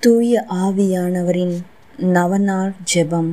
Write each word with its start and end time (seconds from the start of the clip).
தூய 0.00 0.44
ஆவியானவரின் 0.54 1.56
நவநாள் 1.96 2.72
ஜெபம். 2.94 3.30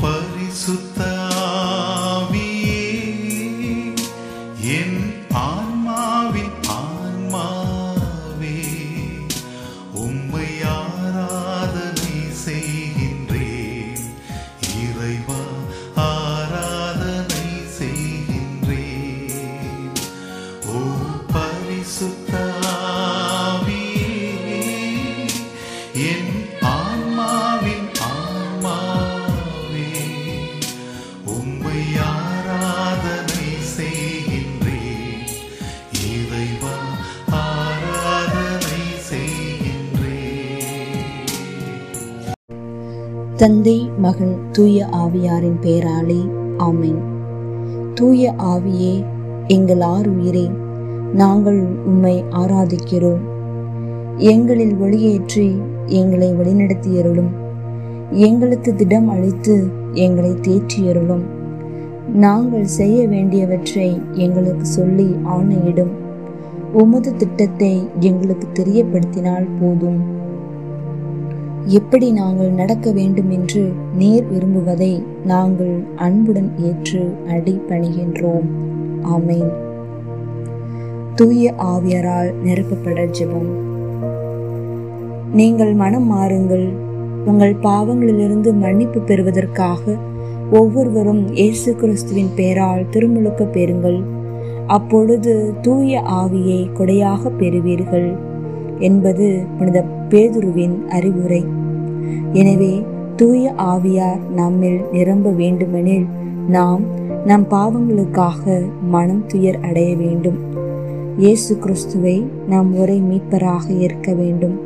பரிசுத்த 0.00 1.01
என் 26.12 26.30
ஆன்மாவின் 26.70 27.88
ஆன்மாவே, 28.06 29.90
உம்மை 31.24 31.80
ஆராதனை 32.06 33.48
செய்கின்றேன். 33.76 35.28
இறைவா, 36.10 36.76
ஆராதனை 37.42 38.82
செய்கின்றேன். 39.10 41.00
தந்தை 43.36 43.78
மகன் 43.98 44.36
தூய 44.52 44.88
ஆவியாரின் 44.94 45.58
பெயராலே 45.62 46.20
ஆமேன் 46.58 47.02
தூய 47.94 48.32
ஆவியே 48.52 48.94
எங்கள் 49.48 49.80
ஆறு 49.80 50.10
உயிரே 50.16 50.46
நாங்கள் 51.14 51.60
உம்மை 51.84 52.16
ஆராதிக்கிறோம் 52.32 53.22
எங்களில் 54.16 54.74
ஒளியேற்றி 54.74 55.56
எங்களை 55.86 56.34
வழிநடத்தியருளும். 56.34 57.30
எங்களுக்கு 58.10 58.74
திடம் 58.74 59.08
அளித்து 59.08 59.66
எங்களை 59.92 60.30
தேற்றியருளும். 60.30 61.22
நாங்கள் 62.14 62.64
செய்ய 62.64 63.08
வேண்டியவற்றை 63.08 64.00
எங்களுக்கு 64.12 64.66
சொல்லி 64.66 65.16
ஆணையிடும். 65.24 65.90
உமது 66.72 67.16
திட்டத்தை 67.16 67.88
எங்களுக்கு 68.00 68.48
தெரியப்படுத்தினால் 68.52 69.46
போதும். 69.60 70.20
எப்படி 71.64 72.12
நாங்கள் 72.12 72.50
நடக்க 72.50 72.92
வேண்டும் 72.92 73.30
என்று 73.30 73.72
நேர் 73.98 74.26
விரும்புவதை 74.32 75.02
நாங்கள் 75.24 75.84
அன்புடன் 75.96 76.52
ஏற்று 76.58 77.12
அடி 77.28 77.60
பணிகின்றோம். 77.68 78.46
ஆமேன். 79.02 79.52
தூய 81.14 81.54
ஆவியரால் 81.58 82.32
நிரப்பப்பட 82.44 83.10
ஜெபம். 83.10 83.70
நீங்கள் 85.34 85.74
மனம் 85.74 86.08
மாறுங்கள். 86.12 86.64
உங்கள் 87.24 87.54
பாவங்களிலிருந்து 87.62 88.50
மன்னிப்பு 88.54 89.00
பெறுவதற்காக 89.00 89.94
ஒவ்வொருவரும் 90.50 91.22
இயேசு 91.32 91.76
கிறிஸ்துவின் 91.76 92.28
பெயரால் 92.34 92.88
திருமுழுக்க 92.90 93.44
பெறுங்கள். 93.44 94.02
அப்பொழுது 94.66 95.54
தூய 95.60 96.00
ஆவியை 96.00 96.60
கொடையாக 96.72 97.30
பெறுவீர்கள் 97.38 98.08
என்பது 98.78 99.42
புனித 99.58 99.84
பேதுருவின் 100.08 100.76
அறிவுரை. 100.88 101.44
எனவே 102.32 102.82
தூய 103.16 103.54
ஆவியார் 103.56 104.20
நம்மில் 104.34 104.80
நிரம்ப 104.92 105.30
வேண்டுமெனில் 105.30 106.06
நாம் 106.48 106.82
நம் 107.24 107.46
பாவங்களுக்காக 107.50 108.60
மனம் 108.88 109.24
துயர் 109.26 109.60
அடைய 109.60 109.96
வேண்டும். 109.96 110.38
இயேசு 111.18 111.58
கிறிஸ்துவை 111.58 112.26
நாம் 112.48 112.70
ஒரே 112.76 112.98
மீட்பராக 113.10 113.64
ஏற்க 113.78 114.12
வேண்டும். 114.12 114.56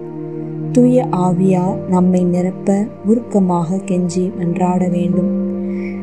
தூய 0.77 1.05
ஆவியார் 1.11 1.77
நம்மை 1.89 2.25
நிரப்ப 2.25 2.87
உருக்கமாக 3.07 3.77
கெஞ்சி 3.77 4.31
மன்றாட 4.39 4.89
வேண்டும். 4.91 5.29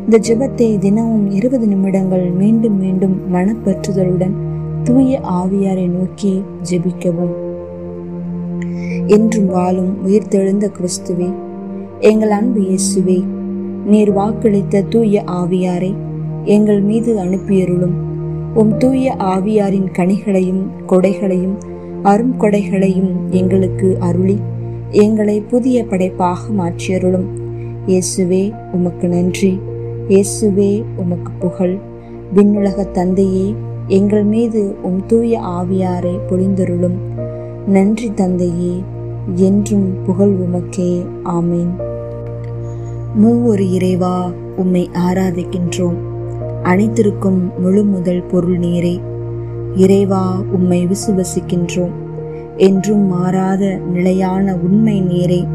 இந்த 0.03 0.19
ஜெபத்தை 0.27 0.77
தினமும் 0.77 1.31
இருபது 1.31 1.67
நிமிடங்கள் 1.67 2.31
மீண்டும் 2.31 2.77
மீண்டும் 2.79 3.15
மனப்பற்றுதலுடன் 3.33 4.31
தூய 4.83 5.19
ஆவியாரை 5.19 5.87
நோக்கி 5.87 6.43
ஜெபிக்கவும். 6.69 7.33
என்றும் 9.07 9.45
வாழும் 9.45 9.97
உயிர்த்தெழுந்த 10.05 10.71
கிறிஸ்துவே 10.77 11.29
எங்கள் 11.99 12.29
அன்பு 12.29 12.61
இயேசுவே 12.61 13.23
நீர் 13.85 14.11
வாக்களித்த 14.15 14.83
தூய 14.89 15.23
ஆவியாரை 15.25 15.93
எங்கள் 16.43 16.81
மீது 16.81 17.17
அனுப்பியருளும். 17.17 17.95
உம் 18.53 18.77
தூய 18.77 19.15
ஆவியாரின் 19.19 19.87
கனிகளையும் 19.91 20.63
கொடைகளையும் 20.87 21.55
அரும் 22.03 22.35
கொடைகளையும் 22.39 23.13
எங்களுக்கு 23.29 23.97
அருளி. 23.99 24.41
எங்களை 24.93 25.41
புதிய 25.41 25.85
படைப்பாக 25.85 26.53
மாற்றியருளும். 26.53 27.25
இயேசுவே 27.87 28.53
உமக்கு 28.71 29.07
நன்றி. 29.07 29.59
இயேசுவே 30.07 30.83
உமக்கு 30.95 31.31
புகழ். 31.39 31.77
விண்ணுலக 32.33 32.83
தந்தையே 32.83 33.55
எங்கள் 33.87 34.23
மீது 34.23 34.75
உம் 34.83 35.05
தூய 35.07 35.39
ஆவியாரை 35.39 36.19
பொழிந்தருளும். 36.29 36.97
நன்றி 37.67 38.13
தந்தையே 38.13 38.83
என்றும் 39.35 39.93
புகழ் 40.05 40.31
உமக்கே. 40.31 41.05
ஆமீன். 41.25 41.81
மூவொரு 43.15 43.71
இறைவா 43.71 44.31
உம்மை 44.55 44.89
ஆராதிக்கின்றோம். 44.93 45.97
அனைத்திற்கும் 46.63 47.61
முழு 47.61 47.83
முதல் 47.83 48.23
பொருள் 48.23 48.59
நீரே. 48.59 49.01
இறைவா 49.75 50.41
உம்மை 50.51 50.87
விசுவசிக்கின்றோம். 50.87 52.01
என்றும் 52.57 53.07
மாறாத 53.07 53.79
நிலையான 53.93 54.55
உண்மை 54.55 55.01
நீரே. 55.01 55.47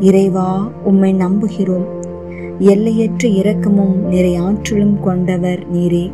இறைவா 0.00 0.70
உம்மை 0.84 1.14
நம்புகிறோம். 1.14 1.84
எல்லையற்ற 2.58 3.28
இரக்கமும் 3.28 3.94
நிறை 3.94 4.36
ஆற்றலும் 4.36 5.00
கொண்டவர் 5.00 5.72
நீரே. 5.72 6.12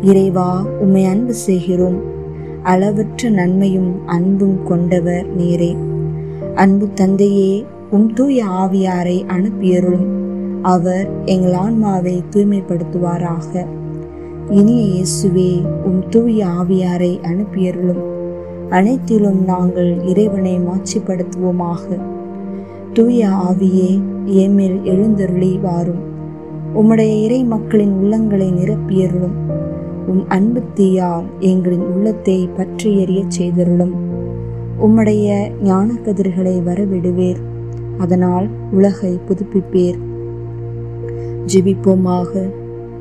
இறைவா 0.00 0.66
உம்மை 0.80 1.04
அன்பு 1.04 1.34
செய்கிறோம். 1.34 2.00
அளவற்ற 2.62 3.28
நன்மையும் 3.28 4.06
அன்பும் 4.06 4.64
கொண்டவர் 4.64 5.38
நீரே. 5.38 5.76
அன்பு 6.54 6.92
தந்தையே 6.94 7.64
உம் 7.90 8.12
தூய 8.12 8.44
ஆவியாரை 8.44 9.24
அனுப்பியருளும். 9.26 10.06
அவர் 10.62 11.08
எங்கள் 11.24 11.52
ஆன்மாவை 11.52 12.22
தூய்மைப்படுத்துவாராக. 12.30 13.66
இனிய 14.50 15.02
இயேசுவே 15.02 15.62
உம் 15.84 16.08
தூய 16.08 16.46
ஆவியாரை 16.46 17.20
அனுப்பியருளும். 17.20 18.15
அனைத்திலும் 18.70 19.44
நாங்கள் 19.44 20.02
இறைவனை 20.02 20.60
மாட்சிப்படுத்துவோமாக. 20.60 22.00
தூய 22.92 23.28
ஆவியே 23.28 24.00
ஏமேல் 24.26 24.82
எழுந்தருளி 24.82 25.58
வாரும் 25.58 26.14
உம்முடைய 26.74 27.22
இறை 27.22 27.44
மக்களின் 27.44 27.92
உள்ளங்களை 28.02 28.52
நிரப்பியருளும். 28.52 29.36
உம் 30.06 30.28
அன்பு 30.28 30.62
தீயால் 30.74 31.24
எங்களின் 31.40 31.86
உள்ளத்தை 31.86 32.48
பற்றி 32.56 33.04
எறியச் 33.04 33.40
செய்தருளும். 33.40 33.92
உம்முடைய 34.86 35.48
ஞான 35.62 35.92
கதிர்களை 35.92 36.60
வரவிடுவேர். 36.66 37.36
அதனால் 37.98 38.48
உலகை 38.72 39.18
புதுப்பிப்பேர். 39.28 39.98
ஜெபிப்போமாக. 41.54 42.50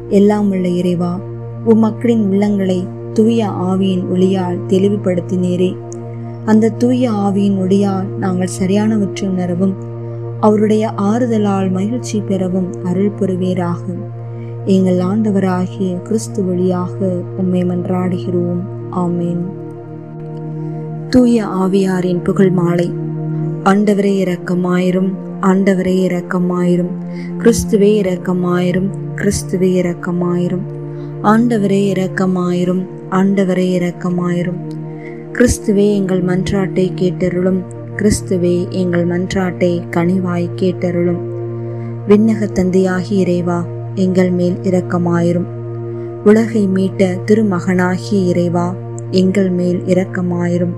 எல்லாம் 0.08 0.50
உள்ள 0.50 0.68
இறைவா 0.68 1.20
உம் 1.66 1.80
மக்களின் 1.80 2.32
உள்ளங்களை 2.32 2.88
தூய 3.16 3.48
ஆவியின் 3.48 4.04
ஒளியால் 4.14 4.60
தெளிவுபடுத்தினீரே. 4.68 5.78
அந்த 6.46 6.70
தூய 6.70 7.12
ஆவியின் 7.12 7.58
ஒளியால் 7.58 8.08
நாங்கள் 8.20 8.50
சரியானவற்றை 8.60 9.28
உணரவும் 9.28 9.76
அவருடைய 10.40 10.92
ஆறுதலால் 10.98 11.72
மகிழ்ச்சி 11.72 12.20
பெறவும் 12.20 12.74
அருள் 12.84 13.12
புரிவீராக. 13.12 13.82
எங்கள் 14.66 14.98
ஆண்டவராகிய 14.98 16.02
கிறிஸ்து 16.02 16.46
வழியாக 16.46 17.22
உம்மை 17.38 17.64
மன்றாடுகிறோம். 17.64 18.62
ஆமேன். 18.92 19.44
தூய 21.10 21.46
ஆவியாரின் 21.46 22.24
புகழ் 22.24 22.50
மாலை. 22.50 22.94
ஆண்டவரே 23.64 24.14
இரக்கமாயிரும் 24.26 25.14
ஆண்டவரே 25.42 25.96
இரக்கமாயிரும் 26.10 26.94
கிறிஸ்துவே 27.38 27.92
இரக்கமாயிரும் 28.04 28.90
கிறிஸ்துவே 29.16 29.72
இரக்கமாயிரும். 29.82 30.66
ஆண்டவரே 31.24 31.82
இரக்கமாயிரும் 31.94 32.94
ஆண்டவரே 33.12 33.68
இரக்கமாயிரும். 33.80 34.60
கிறிஸ்துவே 35.34 35.96
எங்கள் 35.96 36.24
மன்றாட்டை 36.24 36.92
கேட்டருளும். 36.96 37.64
கிறிஸ்துவே 37.96 38.70
எங்கள் 38.70 39.08
மன்றாட்டை 39.08 39.82
கனிவாய் 39.90 40.50
கேட்டருளும். 40.56 41.20
விண்ணக 42.08 42.52
தந்தையாகி 42.54 43.12
இறைவா 43.12 43.66
எங்கள் 43.96 44.32
மேல் 44.32 44.56
இரக்கமாயிரும். 44.62 45.46
உலகை 46.26 46.68
மீட்ட 46.68 47.18
திருமகனாகிய 47.26 48.26
இறைவா 48.26 48.76
எங்கள் 49.12 49.50
மேல் 49.50 49.82
இரக்கமாயிரும். 49.86 50.74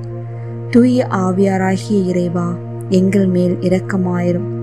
தூய 0.70 1.08
ஆவியாராகிய 1.12 2.06
இறைவா 2.06 2.56
எங்கள் 2.90 3.28
மேல் 3.28 3.58
இரக்கமாயிரும். 3.62 4.56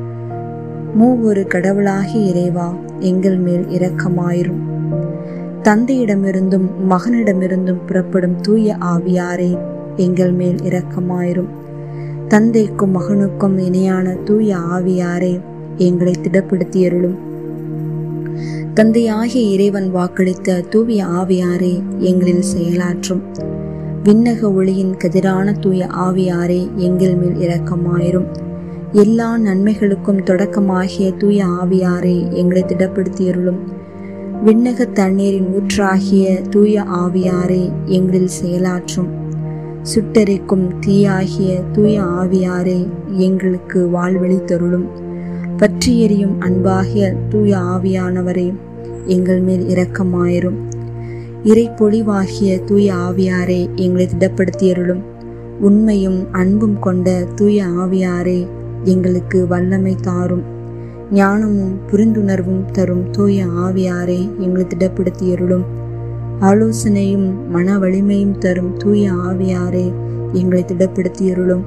மூவொரு 0.94 1.46
கடவுளாகிய 1.46 2.26
இறைவா 2.26 2.75
எங்கள் 2.99 3.37
மேல் 3.37 3.64
இரக்கமாயிரும். 3.64 4.74
தந்தையிடமிருந்தும் 5.64 6.69
மகனிடமிருந்தும் 6.90 7.87
புறப்படும் 7.87 8.40
தூய 8.40 8.76
ஆவியாரே 8.81 9.58
எங்கள் 9.96 10.32
மேல் 10.32 10.56
இரக்கமாயிரும். 10.56 11.49
தந்தைக்கும் 12.28 12.96
மகனுக்கும் 12.96 13.58
இணையான 13.58 14.14
தூய 14.25 14.56
ஆவியாரே 14.56 15.40
எங்களை 15.76 16.14
திடப்படுத்தியருளும். 16.22 17.14
தந்தையாகிய 18.75 19.52
இறைவன் 19.52 19.94
வாக்களித்த 19.94 20.69
தூய 20.69 21.05
ஆவியாரே 21.05 21.82
எங்களில் 21.99 22.44
செயலாற்றும். 22.56 23.22
விண்ணக 24.05 24.55
ஒளியின் 24.55 24.96
கதிரான 25.05 25.58
தூய 25.60 25.87
ஆவியாரே 25.87 26.75
எங்கள் 26.75 27.14
மேல் 27.14 27.49
இரக்கமாயிரும். 27.49 28.26
எல்லா 28.93 29.38
நன்மைகளுக்கும் 29.38 30.22
தொடக்கமாகிய 30.25 31.17
தூய 31.17 31.44
ஆவியாரே 31.44 32.32
எங்களை 32.32 32.62
திடப்படுத்தியருளும். 32.62 33.58
விண்ணக 34.42 34.92
தண்ணீரின் 34.92 35.48
ஊற்றாகிய 35.54 36.48
தூய 36.48 36.82
ஆவியாரே 36.82 37.72
எங்களில் 37.84 38.28
செயலாற்றும். 38.42 39.08
சுட்டரிக்கும் 39.82 40.69
தீயாகிய 40.86 41.62
தூய 41.72 42.02
ஆவியாரே 42.02 42.86
எங்களுக்கு 43.08 43.88
வாழ்வழி 43.92 44.44
தருளும். 44.44 44.86
பற்றி 45.56 46.00
எறியும் 46.00 46.40
அன்பாகிய 46.40 47.14
தூய 47.28 47.56
ஆவியானவரே 47.56 48.52
எங்கள் 49.04 49.40
மேல் 49.40 49.76
இரக்கமாயிரும். 49.76 50.58
இறை 51.44 51.70
பொழிவாகிய 51.70 52.64
தூய 52.64 52.94
ஆவியாரே 52.94 53.69
எங்களை 53.75 54.08
திடப்படுத்தியருளும். 54.19 55.02
உண்மையும் 55.60 56.32
அன்பும் 56.32 56.78
கொண்ட 56.78 57.25
தூய 57.34 57.64
ஆவியாரே 57.64 58.46
எங்களுக்கு 58.84 59.46
வல்லமை 59.46 59.96
தாரும். 60.02 60.52
ஞானமும் 61.14 61.75
புரிந்துணர்வும் 61.90 62.64
தரும் 62.72 63.11
தூய 63.11 63.46
ஆவியாரே 63.46 64.38
எங்களை 64.38 64.66
திடப்படுத்தியருளும். 64.66 65.64
ஆலோசனையும் 66.40 67.49
மன 67.49 67.78
வலிமையும் 67.78 68.38
தரும் 68.38 68.76
தூய 68.76 69.12
ஆவியாரே 69.12 69.93
எங்களை 70.32 70.64
திடப்படுத்தியருளும். 70.64 71.64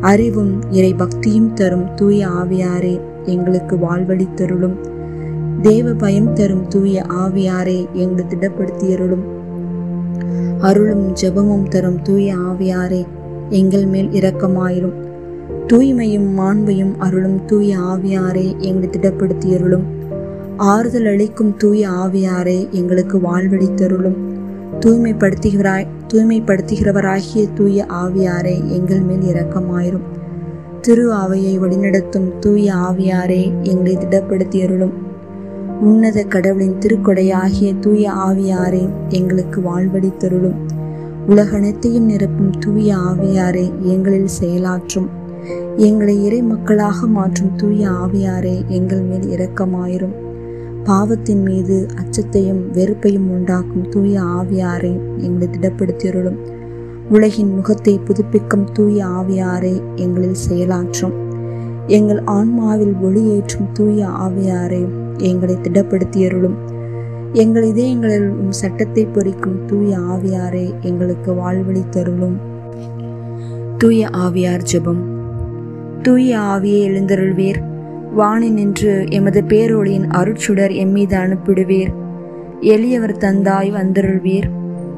அறிவும் 0.00 0.70
இறை 0.70 0.94
பக்தியும் 0.94 1.52
தரும் 1.52 1.94
தூய 1.94 2.28
ஆவியாரே 2.28 3.00
எங்களுக்கு 3.24 3.76
வாழ்வழி 3.76 4.34
தருளும் 4.34 4.76
தேவ 5.62 5.92
பயம் 5.92 6.32
தரும் 6.32 6.66
தூய 6.68 7.02
ஆவியாரே 7.08 7.86
எங்களை 7.92 8.24
திடப்படுத்தியருளும். 8.28 9.24
அருளும் 10.58 11.14
ஜெபமும் 11.22 11.68
தரும் 11.68 12.02
தூய 12.02 12.34
ஆவியாரே 12.36 13.06
எங்கள் 13.48 13.86
மேல் 13.86 14.08
இரக்கமாயிரும். 14.08 15.03
தூய்மையும் 15.66 16.38
மாண்பையும் 16.38 16.94
அருளும் 16.98 17.44
தூய 17.44 17.78
ஆவியாரே 17.78 18.58
எங்களை 18.58 18.88
திடப்படுத்தியருளும். 18.88 19.82
ஆறுதல் 20.56 21.06
அளிக்கும் 21.06 21.56
தூய 21.56 21.88
ஆவியாரே 21.88 22.70
எங்களுக்கு 22.70 23.18
வாழ்வழித்தருளும் 23.18 24.16
தூய்மைப்படுத்துகிறாய் 24.80 25.86
தூய்மைப்படுத்துகிறவராகிய 26.12 27.52
தூய 27.54 27.86
ஆவியாரே 27.88 28.68
எங்கள் 28.68 29.00
மேல் 29.00 29.34
இரக்கமாயிரும். 29.34 30.06
திரு 30.80 31.12
ஆவையை 31.12 31.58
வழிநடத்தும் 31.58 32.38
தூய 32.40 32.74
ஆவியாரே 32.74 33.52
எங்களை 33.62 33.96
திடப்படுத்தியருளும். 33.96 34.92
உன்னத 35.80 36.24
கடவுளின் 36.24 36.78
திருக்கொடையாகிய 36.78 37.78
தூய 37.80 38.10
ஆவியாரே 38.10 38.88
எங்களுக்கு 39.08 39.60
வாழ்வழித்தருளும் 39.60 40.56
உலகனைத்தையும் 41.28 42.08
நிரப்பும் 42.10 42.52
தூய 42.60 42.96
ஆவியாரே 42.96 43.72
எங்களில் 43.80 44.34
செயலாற்றும். 44.40 45.08
எங்களை 45.76 46.24
இறை 46.24 46.42
மக்களாக 46.42 47.06
மாற்றும் 47.06 47.56
தூய 47.56 47.88
ஆவியாரே 47.90 48.66
எங்கள் 48.66 49.00
மேல் 49.00 49.28
இரக்கமாயிரும். 49.28 50.14
பாவத்தின் 50.84 51.42
மீது 51.42 51.86
அச்சத்தையும் 51.94 52.70
வெறுப்பையும் 52.72 53.30
உண்டாக்கும் 53.30 53.88
தூய 53.88 54.20
ஆவியாரே 54.20 54.98
எங்களை 55.18 55.48
திடப்படுத்தியருளும். 55.48 56.36
உலகின் 57.10 57.54
முகத்தை 57.54 58.00
புதுப்பிக்கும் 58.04 58.72
தூய 58.72 59.04
ஆவியாரே 59.04 59.82
எங்களில் 59.94 60.42
செயலாற்றும். 60.50 61.12
எங்கள் 61.86 62.22
ஆன்மாவில் 62.26 62.94
ஒளியேற்றும் 63.02 63.72
தூய 63.72 64.06
ஆவியாரே 64.06 64.88
எங்களை 65.16 65.54
திடப்படுத்தியருளும். 65.54 66.54
எங்கள் 67.32 67.62
இதயங்களில் 67.62 68.28
உம் 68.28 68.52
சட்டத்தை 68.52 69.06
பொறிக்கும் 69.06 69.64
தூய 69.66 69.98
ஆவியாரே 69.98 70.74
எங்களுக்கு 70.80 71.32
வாழ்வழி 71.32 71.88
தருளும். 71.88 72.36
தூய 73.78 74.08
ஆவியார் 74.08 74.62
ஜெபம். 74.72 75.12
தூய 76.04 76.38
ஆவியை 76.38 76.80
எழுந்தருள்வீர். 76.88 77.60
வாணி 78.12 78.50
நின்று 78.50 79.06
எமது 79.08 79.42
பேரொளியின் 79.42 80.06
அருட்சுடர் 80.08 80.72
எம்மீது 80.72 81.14
அனுப்பிடுவீர். 81.14 81.92
எளியவர் 82.60 83.16
தந்தாய் 83.16 83.70
வந்தருள்வீர். 83.70 84.50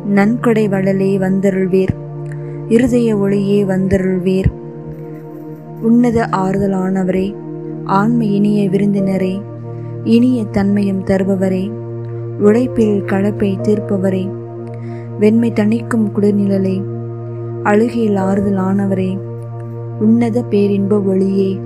நன்கொடை 0.06 0.68
வளலே 0.68 1.18
வந்தருள்வீர். 1.18 1.94
இருதய 2.68 3.16
ஒளியே 3.16 3.64
வந்தருள்வீர். 3.64 4.44
உன்னத 5.82 6.28
ஆறுதலானவரே 6.32 7.34
ஆண்மை 7.84 8.34
இனிய 8.34 8.68
விருந்தினரே 8.68 9.42
இனிய 10.04 10.44
தன்மையும் 10.44 11.04
தருபவரே 11.04 11.70
உழைப்பில் 12.38 13.02
கலப்பை 13.02 13.60
தீர்ப்பவரே 13.60 14.30
வெண்மை 15.18 15.52
தணிக்கும் 15.52 16.10
குளிர்நிழலே 16.16 16.84
அழுகையில் 17.62 18.16
ஆறுதலானவரே 18.16 19.25
உன்னத 20.00 20.42
பேரின்ப 20.42 21.00
ஒளியே 21.00 21.58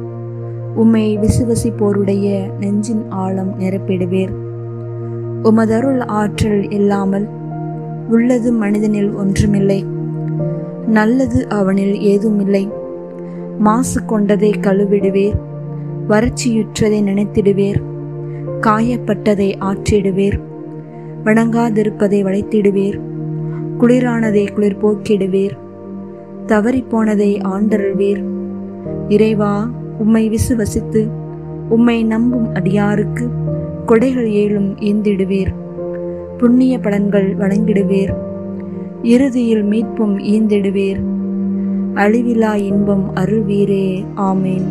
உம்மை 0.74 1.18
விசுவசிப்போருடைய 1.18 2.52
நெஞ்சின் 2.58 3.04
ஆழம் 3.08 3.60
நிரப்பிடுவேர். 3.60 4.28
உமதருள் 5.42 6.00
ஆற்றல் 6.06 6.70
இல்லாமல் 6.70 7.28
உள்ளது 8.08 8.52
மனிதனில் 8.52 9.12
ஒன்றுமில்லை. 9.12 9.84
நல்லது 10.86 11.48
அவனில் 11.48 12.00
ஏதுமில்லை. 12.00 12.68
மாசு 13.58 14.04
கொண்டதை 14.04 14.50
கழுவிடுவேர். 14.50 15.40
வறட்சியுற்றதை 16.08 17.02
நினைத்திடுவேர். 17.02 17.82
காயப்பட்டதை 18.60 19.54
ஆற்றிடுவேர். 19.60 20.40
வணங்காதிருப்பதை 21.24 22.22
வளைத்திடுவேர். 22.22 23.00
குளிரானதை 23.80 24.52
குளிர் 24.52 24.84
போக்கிடுவேர் 24.84 25.56
தவறிப்போனதை 26.50 27.40
ஆண்டருள்வீர். 27.42 28.24
இறைவா 29.08 29.68
உம்மை 29.98 30.30
விசுவசித்து 30.30 31.08
உம்மை 31.68 32.04
நம்பும் 32.04 32.54
அடியாருக்கு 32.54 33.28
கொடைகள் 33.86 34.30
ஏழும் 34.30 34.74
ஈந்திடுவீர் 34.78 35.58
புண்ணிய 36.38 36.78
பலன்கள் 36.78 37.36
வழங்கிடுவீர். 37.36 38.14
இறுதியில் 39.02 39.62
மீட்பும் 39.62 40.18
ஈந்திடுவீர். 40.18 41.00
அழிவிலா 41.94 42.54
இன்பம் 42.54 43.10
அருள்வீரே 43.14 44.04
ஆமேன். 44.16 44.66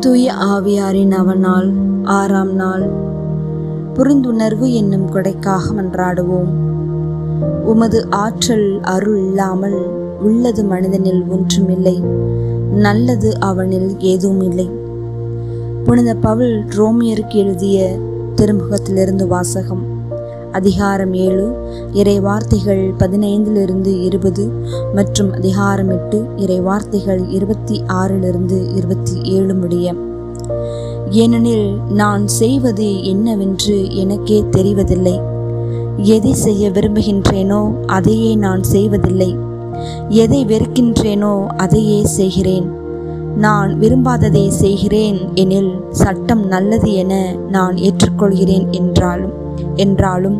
தூய 0.00 0.32
ஆவியாரின் 0.32 1.10
அவனால் 1.10 1.72
ஆறாம் 2.02 2.54
நாள். 2.54 2.90
புரிந்துணர்வு 3.94 4.72
என்னும் 4.72 5.10
கொடைக்காக 5.10 5.72
மன்றாடுவோம். 5.76 6.69
உமது 7.64 8.06
ஆற்றல் 8.10 8.80
அருள் 8.80 9.18
இல்லாமல் 9.18 9.86
உள்ளது 10.22 10.64
மனிதனில் 10.64 11.24
ஒன்றுமில்லை. 11.28 12.02
நல்லது 12.72 13.40
அவனில் 13.40 13.96
ஏதும் 13.98 14.42
இல்லை 14.42 14.70
புனித 15.84 16.14
பவுல் 16.14 16.64
ரோமியருக்கு 16.64 17.34
எழுதிய 17.34 17.98
திருமுகத்திலிருந்து 18.36 19.26
வாசகம். 19.26 19.82
அதிகாரம் 20.52 21.14
ஏழு 21.14 21.56
இறை 21.92 22.20
வார்த்தைகள் 22.20 22.92
பதினைந்திலிருந்து 22.98 24.02
இருபது 24.02 24.50
மற்றும் 24.94 25.32
அதிகாரம் 25.32 25.90
எட்டு 25.90 26.26
இறை 26.36 26.60
வார்த்தைகள் 26.60 27.28
இருபத்தி 27.28 27.82
ஆறிலிருந்து 27.86 28.76
இருபத்தி 28.76 29.20
ஏழு 29.22 29.54
முடிய. 29.54 29.94
ஏனெனில் 31.10 31.76
நான் 31.88 32.28
செய்வது 32.28 33.04
என்னவென்று 33.04 33.94
எனக்கே 33.94 34.44
தெரிவதில்லை. 34.50 35.38
எதை 36.02 36.32
செய்ய 36.32 36.70
விரும்புகின்றேனோ 36.70 37.60
அதையே 37.86 38.34
நான் 38.34 38.62
செய்வதில்லை. 38.62 39.36
எதை 40.08 40.44
வெறுக்கின்றேனோ 40.44 41.46
அதையே 41.56 42.04
செய்கிறேன். 42.04 42.66
நான் 43.36 43.78
விரும்பாததை 43.78 44.48
செய்கிறேன் 44.48 45.18
எனில் 45.34 45.72
சட்டம் 45.90 46.46
நல்லது 46.46 46.92
என 46.92 47.34
நான் 47.48 47.76
ஏற்றுக்கொள்கிறேன் 47.76 48.66
என்றாலும் 48.70 49.34
என்றாலும் 49.76 50.38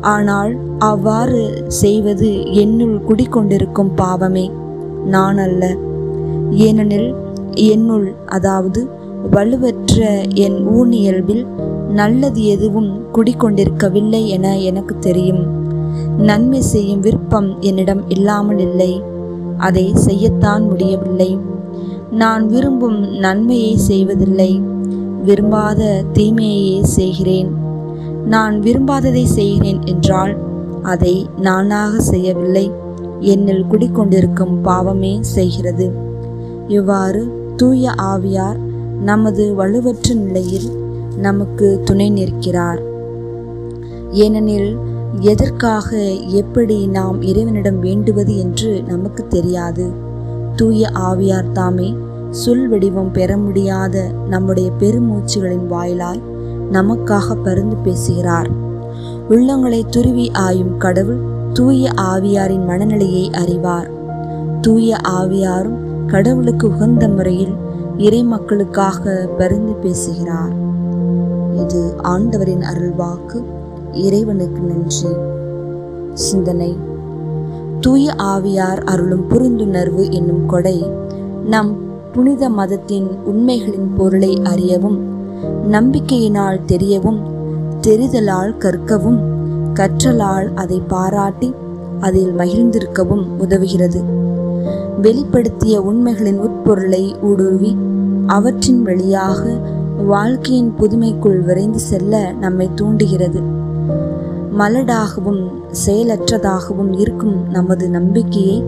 ஆனால் 0.00 0.52
அவ்வாறு 0.78 1.66
செய்வது 1.66 2.28
என்னுள் 2.44 2.96
குடிக்கொண்டிருக்கும் 3.08 3.94
பாவமே. 3.94 4.50
நான் 5.04 5.38
அல்ல 5.38 5.76
ஏனெனில் 6.50 7.14
என்னுள் 7.54 8.14
அதாவது 8.26 8.80
வலுவற்ற 9.30 10.24
என் 10.34 10.58
ஊனியல்பில் 10.68 11.46
நல்லது 11.88 12.44
எதுவும் 12.44 13.02
குடிக்கொண்டிருக்கவில்லை 13.14 14.26
என 14.26 14.58
எனக்கு 14.58 14.98
தெரியும். 14.98 15.46
நன்மை 16.18 16.60
செய்யும் 16.60 17.00
விருப்பம் 17.00 17.60
என்னிடம் 17.60 18.10
இல்லாமல் 18.10 18.58
இல்லை. 18.58 19.02
அதை 19.58 19.92
செய்யத்தான் 20.06 20.68
முடியவில்லை. 20.68 21.38
நான் 22.10 22.46
விரும்பும் 22.46 23.14
நன்மையை 23.14 23.76
செய்வதில்லை. 23.76 24.62
விரும்பாத 25.24 26.04
தீமையையே 26.12 26.82
செய்கிறேன். 26.82 27.52
நான் 28.24 28.60
விரும்பாததை 28.60 29.24
செய்கிறேன் 29.24 29.82
என்றால் 29.84 30.36
அதை 30.82 31.26
நானாக 31.38 31.98
செய்யவில்லை. 31.98 32.70
என்னில் 33.20 33.64
குடிக்கொண்டிருக்கும் 33.70 34.62
பாவமே 34.62 35.18
செய்கிறது. 35.20 35.92
இவ்வாறு 36.68 37.32
தூய 37.56 37.90
ஆவியார் 38.02 38.56
நமது 39.00 39.54
வலுவற்ற 39.54 40.14
நிலையில் 40.14 40.86
நமக்கு 41.20 41.80
துணை 41.84 42.10
நிற்கிறார். 42.10 42.82
ஏனெனில் 44.10 44.76
எதற்காக 45.20 45.96
எப்படி 46.12 46.86
நாம் 46.86 47.22
இறைவனிடம் 47.22 47.80
வேண்டுவது 47.80 48.38
என்று 48.38 48.82
நமக்கு 48.82 49.26
தெரியாது. 49.28 49.90
தூய 50.56 50.90
ஆவியார் 50.94 51.52
தாமே 51.52 51.96
சொல் 52.30 52.68
வடிவம் 52.68 53.12
பெற 53.12 53.36
முடியாத 53.36 54.10
நம்முடைய 54.28 54.70
பெருமூச்சுகளின் 54.78 55.66
வாயிலாய் 55.70 56.22
நமக்காக 56.72 57.36
பருந்து 57.44 57.76
பேசுகிறார். 57.76 58.50
உள்ளங்களை 59.30 59.86
துருவி 59.86 60.30
ஆயும் 60.30 60.76
கடவுள் 60.76 61.20
தூய 61.52 61.90
ஆவியாரின் 61.96 62.66
மனநிலையை 62.66 63.30
அறிவார். 63.30 63.90
தூய 64.60 64.96
ஆவியாரும் 65.08 65.78
கடவுளுக்கு 66.06 66.68
உகந்த 66.68 67.08
முறையில் 67.08 67.54
இறை 67.96 68.24
மக்களுக்காக 68.24 69.28
பருந்து 69.38 69.72
பேசுகிறார். 69.72 70.52
இது 71.58 71.94
ஆண்டவரின் 72.02 72.62
அருள்வாக்கு 72.62 73.44
இறைவனுக்கு 73.92 74.60
நன்றி. 74.60 75.08
சிந்தனை. 76.12 76.76
தூய 77.80 78.14
ஆவியார் 78.18 78.82
அருளும் 78.84 79.28
புரிந்துணர்வு 79.30 80.10
என்னும் 80.10 80.46
கொடை 80.46 80.86
நம் 81.44 81.76
புனித 82.12 82.48
மதத்தின் 82.48 83.08
உண்மைகளின் 83.26 83.88
பொருளை 83.96 84.40
அறியவும் 84.44 84.98
நம்பிக்கையினால் 85.70 86.60
தெரியவும் 86.66 87.20
தெரிதலால் 87.80 88.56
கற்கவும் 88.58 89.20
கற்றலால் 89.74 90.54
அதை 90.54 90.82
பாராட்டி 90.88 91.54
அதில் 92.00 92.32
மகிழ்ந்திருக்கவும் 92.36 93.26
உதவுகிறது. 93.38 94.00
வெளிப்படுத்திய 95.02 95.80
உண்மைகளின் 95.80 96.38
உட்பொருளை 96.38 97.16
ஊடுருவி 97.22 97.76
அவற்றின் 98.26 98.82
வழியாக 98.82 99.58
வாழ்க்கையின் 100.06 100.74
புதுமைக்குள் 100.78 101.44
விரைந்து 101.44 101.78
செல்ல 101.78 102.32
நம்மை 102.32 102.70
தூண்டுகிறது. 102.74 103.40
மலடாகவும் 104.58 105.50
செயலற்றதாகவும் 105.86 106.98
இருக்கும் 106.98 107.50
நமது 107.50 107.90
நம்பிக்கையை 107.90 108.62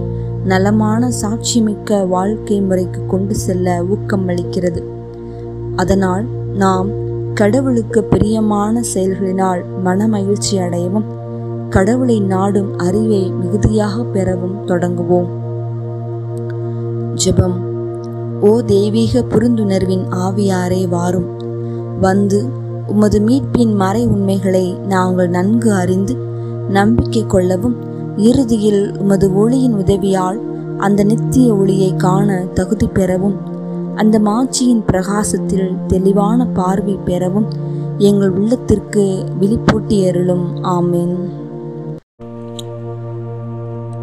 நலமான 0.45 1.11
சாட்சிமிக்க 1.23 2.09
வாழ்க்கை 2.09 2.61
முறைக்கு 2.61 3.07
கொண்டு 3.07 3.35
செல்ல 3.35 3.85
ஊக்கம் 3.89 4.29
அளிக்கிறது. 4.29 4.83
அதனால் 5.77 6.25
நாம் 6.57 6.89
கடவுளுக்கு 7.35 8.05
பிரியமான 8.05 8.83
செயல்களினால் 8.95 9.63
மனமகிழ்ச்சி 9.85 10.53
அடையவும் 10.53 11.05
கடவுளை 11.69 12.21
நாடும் 12.21 12.79
அறிவை 12.79 13.31
மிகுதியாக 13.31 14.03
பெறவும் 14.03 14.65
தொடங்குவோம். 14.65 15.29
ஜெபம். 17.15 17.70
ஓ 18.40 18.61
தெய்வீக 18.61 19.23
புரிந்துணர்வின் 19.28 20.04
ஆவியாரே 20.11 20.88
வாரும். 20.88 21.26
வந்து 22.00 22.49
உமது 22.87 23.20
மீட்பின் 23.20 23.75
மறை 23.75 24.06
உண்மைகளை 24.06 24.75
நாங்கள் 24.88 25.28
நன்கு 25.28 25.73
அறிந்து 25.73 26.14
நம்பிக்கை 26.68 27.26
கொள்ளவும் 27.26 27.76
இறுதியில் 28.16 28.99
உமது 28.99 29.35
ஒளியின் 29.35 29.75
உதவியால் 29.75 30.38
அந்த 30.78 31.04
நித்திய 31.04 31.54
ஒளியை 31.54 31.97
காண 31.97 32.47
தகுதி 32.54 32.87
பெறவும் 32.87 33.37
அந்த 33.94 34.18
மாட்சியின் 34.18 34.85
பிரகாசத்தில் 34.85 35.70
தெளிவான 35.87 36.47
பார்வை 36.47 36.99
பெறவும் 37.04 37.49
எங்கள் 37.99 38.30
உள்ளத்திற்கு 38.30 39.25
விழிப்பூட்டி 39.40 40.09
அருளும் 40.09 40.64
ஆமேன். 40.64 41.16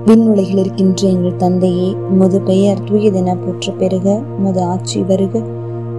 விண்ணுலகில் 0.08 0.58
இருக்கின்ற 0.58 1.08
எங்கள் 1.08 1.36
தந்தையே 1.36 1.96
உமது 2.10 2.42
பெயர் 2.42 2.80
தூயதென 2.80 3.38
போற்ற 3.46 3.72
பெருக 3.72 4.22
உமது 4.38 4.64
ஆட்சி 4.64 5.02
வருக. 5.02 5.42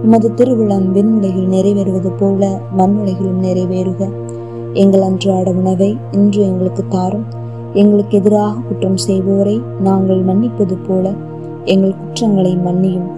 உமது 0.03 0.33
திருவிழம் 0.33 0.95
விண்ணுலகில் 0.95 1.49
நிறைவேறுவது 1.49 2.11
போல 2.17 2.59
மண்ணுலகிலும் 2.77 3.43
நிறைவேறுக. 3.43 4.09
எங்கள் 4.73 5.01
அன்றாட 5.01 5.51
உணவை 5.51 5.97
இன்று 6.11 6.41
எங்களுக்கு 6.41 6.87
தாரும். 6.87 7.25
எங்களுக்கு 7.73 8.17
எதிராக 8.17 8.55
குற்றம் 8.59 8.95
செய்வோரை 9.07 9.61
நாங்கள் 9.81 10.25
மன்னிப்பது 10.25 10.77
போல 10.87 11.13
எங்கள் 11.65 11.95
குற்றங்களை 11.95 12.57
மன்னியும். 12.57 13.09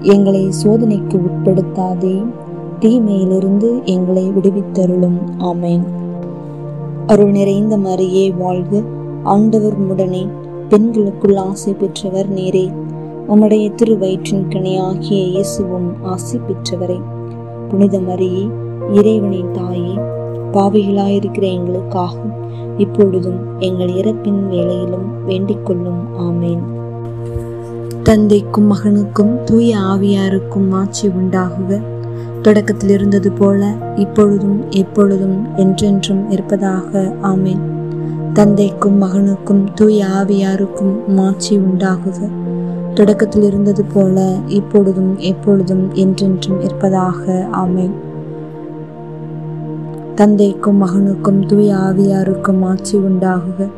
எங்களை 0.00 0.50
சோதனைக்கு 0.64 1.20
உட்படுத்தாதே 1.20 2.24
தீமையிலிருந்து 2.80 3.80
எங்களை 3.84 4.30
விடுவித்தருளும். 4.30 5.20
ஆமேன். 5.38 5.84
அருள் 7.06 7.30
நிறைந்த 7.30 7.76
மாதிரியே 7.76 8.30
வாழ்க 8.30 8.82
ஆண்டவர் 9.24 9.74
உடனே 9.74 10.26
பெண்களுக்குள் 10.68 11.36
ஆசை 11.36 11.72
பெற்றவர் 11.72 12.28
நேரே. 12.28 12.70
உம்முடைய 13.28 13.74
திருவயிற்றின் 13.74 14.48
கனியாகிய 14.48 15.26
இயேசுவும் 15.26 16.04
ஆசை 16.04 16.40
பெற்றவரே. 16.40 17.00
புனித 17.68 17.98
மரியே 17.98 18.50
இறைவனின் 18.92 19.50
தாயே 19.50 19.94
பாவிகளாயிருக்கிற 20.52 21.58
எங்களுக்காகவும் 21.58 22.32
இப்பொழுதும் 22.76 23.58
எங்கள் 23.58 23.88
இறப்பின் 23.88 24.48
வேலையிலும் 24.48 25.24
வேண்டிக் 25.24 25.66
கொள்ளும் 25.66 26.02
ஆமேன். 26.18 26.62
தந்தைக்கும் 28.02 28.72
மகனுக்கும் 28.72 29.42
தூய 29.42 29.76
ஆவியாருக்கும் 29.76 30.70
ஆட்சி 30.70 31.08
உண்டாகுக. 31.08 31.80
தொடக்கத்தில் 32.42 32.90
இருந்தது 32.90 33.32
போல 33.32 33.74
இப்பொழுதும் 33.96 34.70
எப்பொழுதும் 34.70 35.56
என்றென்றும் 35.56 36.30
இருப்பதாக. 36.30 37.12
ஆமேன். 37.22 37.73
தந்தைக்கும் 38.34 39.02
மகனுக்கும் 39.02 39.64
தூய் 39.74 40.04
ஆவியாருக்கும் 40.20 41.06
மாட்சி 41.06 41.58
உண்டாகுக. 41.58 42.30
தொடக்கத்தில் 42.94 43.42
இருந்தது 43.42 43.84
போல 43.84 44.36
இப்பொழுதும் 44.46 45.18
எப்பொழுதும் 45.18 45.92
என்றென்றும் 45.92 46.60
இருப்பதாக. 46.60 47.48
ஆமேன். 47.52 47.90
தந்தைக்கும் 50.14 50.82
மகனுக்கும் 50.82 51.46
தூய் 51.46 51.70
ஆவியாருக்கும் 51.74 52.64
ஆட்சி 52.64 52.98
உண்டாகுக. 52.98 53.70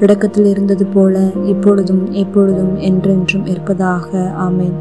தொடக்கத்தில் 0.00 0.44
இருந்தது 0.44 0.86
போல 0.86 1.30
இப்பொழுதும் 1.44 2.12
எப்பொழுதும் 2.12 2.76
என்றென்றும் 2.76 3.46
இருப்பதாக. 3.46 4.32
ஆமேன். 4.38 4.76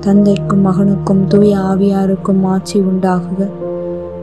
தந்தைக்கும் 0.00 0.66
மகனுக்கும் 0.66 1.24
தூய் 1.26 1.52
ஆவியாருக்கும் 1.52 2.42
ஆட்சி 2.42 2.80
உண்டாகுக. 2.80 3.50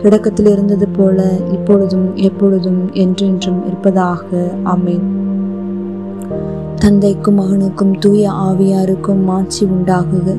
தொடக்கத்தில் 0.02 0.46
இருந்தது 0.46 0.88
போல 0.88 1.38
இப்பொழுதும் 1.52 2.16
எப்பொழுதும் 2.16 2.94
என்றென்றும் 2.94 3.66
இருப்பதாக. 3.66 4.24
அமேன் 4.66 5.20
தந்தைக்கும் 6.76 7.40
மகனுக்கும் 7.40 8.00
தூய 8.00 8.32
ஆவியாருக்கும் 8.32 9.24
மாட்சி 9.24 9.66
உண்டாகுக. 9.66 10.36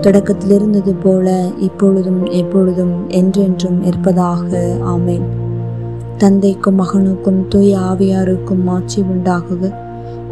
தொடக்கத்தில் 0.00 0.50
இருந்தது 0.50 0.94
போல 0.94 1.50
இப்பொழுதும் 1.58 2.26
எப்பொழுதும் 2.26 3.08
என்றென்றும் 3.08 3.84
இருப்பதாக. 3.84 4.76
ஆமேன். 4.86 5.22
தந்தைக்கும் 6.16 6.80
மகனுக்கும் 6.80 7.48
தூய 7.48 7.78
ஆவியாருக்கும் 7.78 8.62
மாட்சி 8.64 9.02
உண்டாகுக. 9.02 9.74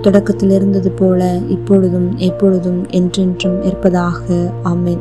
தொடக்கத்தில் 0.01 0.51
இருந்தது 0.51 0.91
போல 0.91 1.39
இப்பொழுதும் 1.49 2.17
எப்பொழுதும் 2.17 2.87
என்றென்றும் 2.89 3.63
இருப்பதாக. 3.63 4.51
ஆமேன். 4.65 4.99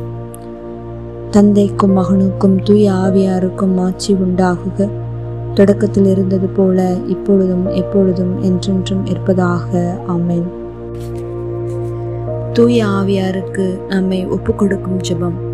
தந்தைக்கும் 1.31 1.97
மகனுக்கும் 1.97 2.63
தூய 2.63 2.91
ஆவியாருக்கும் 2.91 3.79
ஆட்சி 3.79 4.13
உண்டாகுக. 4.13 4.89
தொடக்கத்தில் 5.53 6.05
இருந்தது 6.05 6.47
போல 6.47 6.97
இப்பொழுதும் 7.07 7.67
எப்பொழுதும் 7.67 8.41
என்றென்றும் 8.41 9.05
இருப்பதாக. 9.05 9.97
ஆமேன். 10.07 10.47
தூய 12.53 12.85
ஆவியாருக்கு 12.85 13.85
நம்மை 13.87 14.27
ஒப்புக்கொடுக்கும் 14.27 14.99
ஜெபம். 15.09 15.45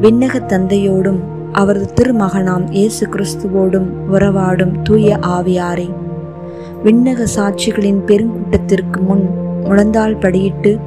விண்ணக 0.00 0.40
தந்தையோடும் 0.46 1.18
அவரது 1.52 1.86
திருமகனாம் 1.94 2.70
இயேசு 2.70 3.06
கிறிஸ்துவோடும் 3.06 3.88
உறவாடும் 4.12 4.82
தூய 4.82 5.16
ஆவியாரே 5.16 5.90
விண்ணக 6.84 7.26
சாட்சிகளின் 7.36 8.00
பெருங்கூட்டத்திற்கு 8.06 9.00
முன் 9.00 9.30
முழந்தாள் 9.64 10.18
படியிட்டு 10.18 10.80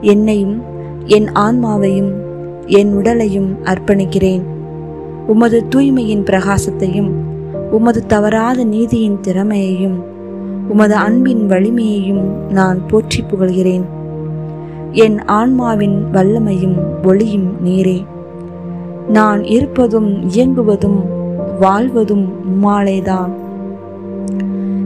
என்னையும் 0.00 0.62
என் 1.04 1.26
ஆன்மாவையும் 1.26 2.12
என் 2.66 2.94
உடலையும் 2.94 3.56
அர்ப்பணிக்கிறேன். 3.64 4.42
உமது 5.26 5.64
தூய்மையின் 5.74 6.22
பிரகாசத்தையும் 6.22 7.10
உமது 7.70 8.06
தவறாத 8.06 8.64
நீதியின் 8.64 9.20
திறமையையும் 9.20 10.04
உமது 10.68 10.94
அன்பின் 10.94 11.48
வலிமையையும் 11.48 12.50
நான் 12.50 12.86
போற்றி 12.86 13.22
புகழ்கிறேன். 13.22 13.82
என் 14.92 15.24
ஆன்மாவின் 15.24 16.04
வல்லமையும் 16.12 17.04
ஒளியும் 17.04 17.66
நீரே. 17.66 18.04
நான் 19.08 19.44
இருப்பதும் 19.44 20.28
இயங்குவதும் 20.28 21.04
வாழ்வதும் 21.60 22.28
உம்மாலேதான். 22.46 23.30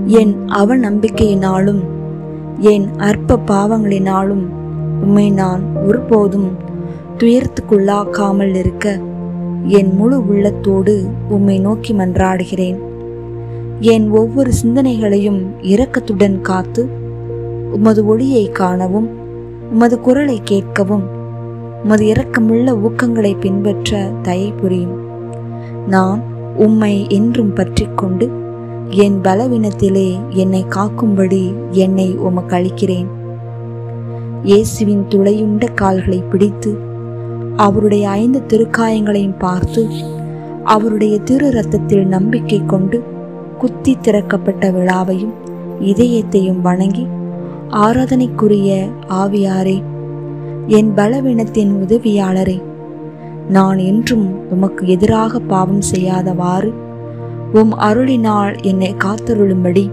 என் 0.04 0.37
அவநம்பிக்கையினாலும் 0.46 1.80
என் 2.58 2.88
அற்ப 2.96 3.38
பாவங்களினாலும் 3.46 4.46
உம்மை 5.02 5.30
நான் 5.30 5.60
ஒருபோதும் 5.87 6.68
துயரத்துக்குள்ளாக்காமல் 7.20 8.54
இருக்க 8.54 8.98
என் 9.78 9.90
முழு 9.96 10.26
உள்ளத்தோடு 10.26 11.04
உம்மை 11.28 11.58
நோக்கி 11.58 11.92
மன்றாடுகிறேன். 11.92 12.78
என் 13.80 14.10
ஒவ்வொரு 14.10 14.50
சிந்தனைகளையும் 14.62 15.40
இரக்கத்துடன் 15.62 16.40
காத்து 16.40 16.88
உமது 17.72 18.06
ஒளியை 18.06 18.44
காணவும் 18.50 19.08
உமது 19.72 20.00
குரலை 20.00 20.40
கேட்கவும் 20.50 21.04
உமது 21.84 22.04
இரக்கமுள்ள 22.04 22.68
ஊக்கங்களை 22.86 23.36
பின்பற்ற 23.40 24.00
தயை 24.22 24.52
புரியும். 24.52 24.96
நான் 25.86 26.20
உம்மை 26.56 27.06
என்றும் 27.08 27.52
பற்றிக்கொண்டு 27.52 28.28
என் 29.04 29.18
பலவீனத்திலே 29.22 30.08
என்னை 30.28 30.64
காக்கும்படி 30.70 31.44
என்னை 31.70 32.16
உமக்கு 32.28 32.56
அளிக்கிறேன். 32.56 33.08
இயேசுவின் 34.42 35.04
துளையுண்ட 35.08 35.64
கால்களை 35.74 36.22
பிடித்து 36.30 36.70
அவருடைய 37.57 38.11
ஐந்து 38.11 38.42
திருக்காயங்களையும் 38.49 39.38
பார்த்து 39.38 39.88
அவருடைய 40.64 41.19
திரு 41.19 41.50
ரத்தத்தில் 41.50 42.07
நம்பிக்கை 42.07 42.62
கொண்டு 42.66 43.02
குத்தி 43.59 43.99
திறக்கப்பட்ட 44.02 44.71
விழாவையும் 44.71 45.33
இதயத்தையும் 45.80 46.61
வணங்கி 46.61 47.07
ஆராதனைக்குரிய 47.71 48.90
ஆவியாரே 49.09 49.83
என் 50.66 50.92
பலவீனத்தின் 50.97 51.73
உதவியாளரே 51.88 52.62
நான் 53.49 53.78
என்றும் 53.78 54.50
உமக்கு 54.50 54.87
எதிராக 54.87 55.38
பாவம் 55.38 55.83
செய்யாதவாறு 55.95 56.73
உம் 57.52 57.73
அருளினால் 57.73 58.62
என்னை 58.62 58.95
காத்தருளும்படி 58.95 59.90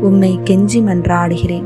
உம்மை 0.00 0.38
கெஞ்சி 0.44 0.74
மன்றாடுகிறேன். 0.74 1.64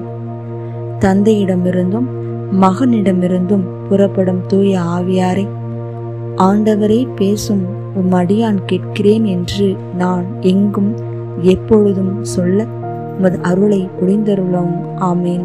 தந்தையிடமிருந்தும் 0.99 2.09
மகனிடமிருந்தும் 2.53 3.63
புறப்படும் 3.89 4.47
தூய 4.47 4.81
ஆவியாரே 4.81 5.49
ஆண்டவரே 6.37 7.09
பேசும் 7.17 7.67
உம் 7.95 8.13
அடியான் 8.13 8.59
கேட்கிறேன் 8.67 9.25
என்று 9.25 9.77
நான் 9.99 10.25
எங்கும் 10.41 10.95
எப்பொழுதும் 11.43 12.25
சொல்ல 12.25 12.67
உமது 13.19 13.39
அருளை 13.43 13.89
புரிந்தருளும். 14.01 14.75
ஆமேன். 15.01 15.45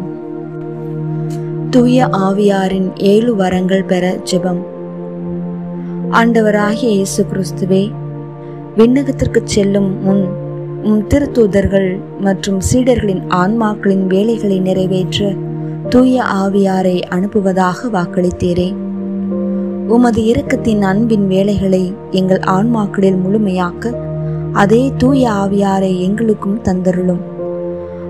தூய 1.70 2.08
ஆவியாரின் 2.12 2.96
ஏழு 2.96 3.36
வரங்கள் 3.36 3.84
பெற 3.84 4.20
ஜெபம். 4.30 4.60
ஆண்டவராகிய 6.10 6.82
இயேசு 6.82 7.26
கிறிஸ்துவே 7.32 7.90
விண்ணகத்திற்கு 8.76 9.40
செல்லும் 9.44 10.02
முன் 10.02 10.28
உம் 10.82 11.06
திருத்தூதர்கள் 11.08 11.98
மற்றும் 12.20 12.58
சீடர்களின் 12.72 13.22
ஆன்மாக்களின் 13.28 14.06
வேலைகளை 14.06 14.60
நிறைவேற்ற 14.60 15.34
தூய 15.90 16.22
ஆவியாரை 16.22 17.02
அனுப்புவதாக 17.10 17.88
வாக்களித்தீரே. 17.92 18.74
உமது 19.88 20.22
இரக்கத்தின் 20.22 20.80
அன்பின் 20.80 21.26
வேலைகளை 21.26 21.94
எங்கள் 22.10 22.38
ஆன்மாக்களில் 22.38 23.18
முழுமையாக்க 23.24 23.94
அதே 24.52 24.92
தூய 24.96 25.30
ஆவியாரை 25.30 26.00
எங்களுக்கும் 26.00 26.60
தந்தருளும். 26.62 27.20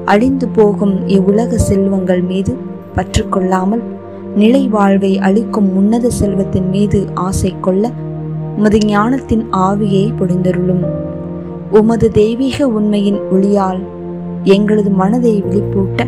அழிந்து 0.05 0.49
போகும் 0.49 1.09
இவ்வுலக 1.09 1.59
செல்வங்கள் 1.59 2.21
மீது 2.21 2.57
பற்று 2.95 3.29
கொள்ளாமல் 3.29 3.83
நிலை 4.37 4.69
வாழ்வை 4.69 5.19
அளிக்கும் 5.19 5.77
உன்னத 5.77 6.11
செல்வத்தின் 6.11 6.69
மீது 6.69 7.07
ஆசை 7.15 7.55
கொள்ள 7.61 7.91
உமது 8.57 8.79
ஞானத்தின் 8.79 9.47
ஆவியை 9.53 10.13
பொழிந்தருளும். 10.21 10.85
உமது 11.71 12.11
தெய்வீக 12.11 12.69
உண்மையின் 12.69 13.21
ஒளியால் 13.33 13.81
எங்களது 14.43 14.91
மனதை 14.91 15.43
விழிப்பூட்ட 15.43 16.07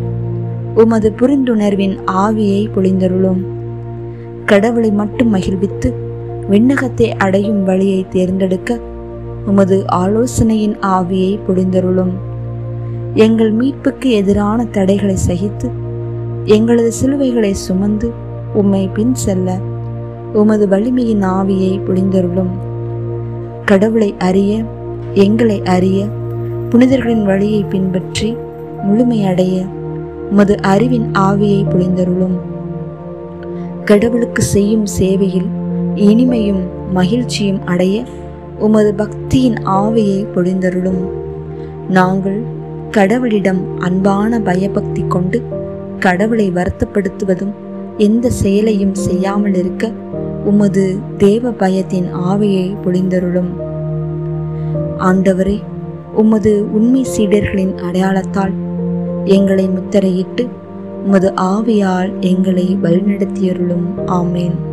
உமது 0.74 1.12
புரிந்துணர்வின் 1.20 1.96
ஆவியை 2.06 2.62
பொழிந்தருளும். 2.76 3.40
கடவுளை 4.46 4.90
மட்டும் 4.90 5.34
மகிழ்வித்து 5.34 5.94
விண்ணகத்தை 6.50 7.14
அடையும் 7.16 7.64
வழியை 7.64 8.06
தேர்ந்தெடுக்க 8.10 8.78
உமது 9.46 9.84
ஆலோசனையின் 9.86 10.76
ஆவியை 10.80 11.38
பொழிந்தருளும். 11.48 12.12
எங்கள் 13.14 13.52
மீட்புக்கு 13.52 14.10
எதிரான 14.10 14.64
தடைகளை 14.64 15.16
சகித்து 15.28 15.70
எங்களது 16.44 16.92
சிலுவைகளை 17.02 17.50
சுமந்து 17.50 18.10
உம்மை 18.54 18.88
பின் 18.88 19.14
செல்ல 19.14 19.58
உமது 20.32 20.68
வலிமையின் 20.68 21.22
ஆவியை 21.22 21.80
பொழிந்தருளும். 21.88 22.52
கடவுளை 23.64 24.14
அறிய 24.18 24.62
எங்களை 25.14 25.62
அறிய 25.62 26.06
புனிதர்களின் 26.70 27.24
வழியை 27.24 27.64
பின்பற்றி 27.64 28.36
முழுமையடைய 28.82 29.64
உமது 30.32 30.54
அறிவின் 30.62 31.06
ஆவியை 31.18 31.60
பொழிந்தருளும் 31.70 32.36
கடவுளுக்கு 33.84 34.42
செய்யும் 34.42 34.86
சேவையில் 34.86 35.48
இனிமையும் 35.94 36.62
மகிழ்ச்சியும் 36.92 37.60
அடைய 37.64 38.04
உமது 38.58 38.90
பக்தியின் 38.96 39.58
ஆவியை 39.80 40.20
பொழிந்தருளும். 40.34 41.00
நாங்கள் 41.88 42.38
கடவுளிடம் 42.90 43.60
அன்பான 43.78 44.40
பயபக்தி 44.40 45.04
கொண்டு 45.08 45.42
கடவுளை 45.98 46.52
வருத்தப்படுத்துவதும் 46.52 47.52
எந்த 47.98 48.30
செயலையும் 48.30 48.94
செய்யாமல் 48.94 49.54
இருக்க 49.54 49.92
உமது 50.44 50.84
தேவ 51.18 51.50
பயத்தின் 51.50 52.08
ஆவியை 52.30 52.66
பொழிந்தருளும். 52.84 53.52
ஆண்டவரே 54.98 55.58
உமது 56.14 56.54
உண்மை 56.72 57.06
சீடர்களின் 57.16 57.74
அடையாளத்தால் 57.86 58.54
எங்களை 59.24 59.68
முத்திரையிட்டு 59.68 60.48
உமது 61.04 61.32
ஆவியால் 61.40 62.20
எங்களை 62.20 62.78
வழிநடத்தியருளும். 62.82 63.86
ஆமேன். 64.06 64.71